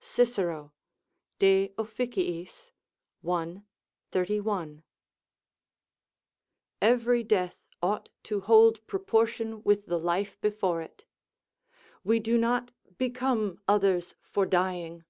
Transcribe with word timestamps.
Cicero, 0.00 0.72
De 1.38 1.68
Ofc., 1.78 2.18
i. 2.18 3.62
31.] 4.10 4.82
Every 6.82 7.22
death 7.22 7.64
ought 7.80 8.08
to 8.24 8.40
hold 8.40 8.84
proportion 8.88 9.62
with 9.62 9.86
the 9.86 10.00
life 10.00 10.36
before 10.40 10.82
it; 10.82 11.04
we 12.02 12.18
do 12.18 12.36
not 12.36 12.72
become 12.98 13.60
others 13.68 14.16
for 14.20 14.44
dying. 14.44 15.04